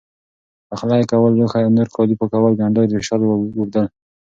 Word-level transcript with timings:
پخلی 0.69 1.03
کول 1.11 1.31
لوښي 1.37 1.61
او 1.65 1.71
نور 1.77 1.87
کالي 1.95 2.15
پاکول، 2.19 2.53
ګنډل، 2.59 2.85
رېشل، 2.95 3.21
ووبدل، 3.23 3.85